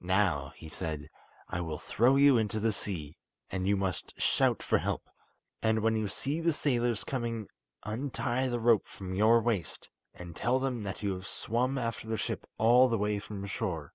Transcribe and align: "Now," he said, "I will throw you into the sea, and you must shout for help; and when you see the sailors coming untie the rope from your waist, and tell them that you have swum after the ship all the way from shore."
"Now," 0.00 0.52
he 0.56 0.68
said, 0.68 1.08
"I 1.46 1.60
will 1.60 1.78
throw 1.78 2.16
you 2.16 2.36
into 2.36 2.58
the 2.58 2.72
sea, 2.72 3.16
and 3.48 3.64
you 3.68 3.76
must 3.76 4.12
shout 4.20 4.60
for 4.60 4.78
help; 4.78 5.08
and 5.62 5.82
when 5.84 5.94
you 5.94 6.08
see 6.08 6.40
the 6.40 6.52
sailors 6.52 7.04
coming 7.04 7.46
untie 7.84 8.48
the 8.48 8.58
rope 8.58 8.88
from 8.88 9.14
your 9.14 9.40
waist, 9.40 9.88
and 10.12 10.34
tell 10.34 10.58
them 10.58 10.82
that 10.82 11.04
you 11.04 11.12
have 11.14 11.28
swum 11.28 11.78
after 11.78 12.08
the 12.08 12.18
ship 12.18 12.44
all 12.58 12.88
the 12.88 12.98
way 12.98 13.20
from 13.20 13.46
shore." 13.46 13.92